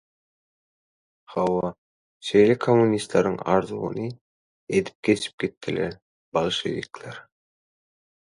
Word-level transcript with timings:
Hawa, 1.33 1.67
şeýle 2.29 2.55
kommunistleriň 2.63 3.35
arzuwyny 3.55 4.09
edip 4.79 4.97
geçip 5.09 5.37
gitdiler 5.43 5.93
bolşewikler. 6.39 7.15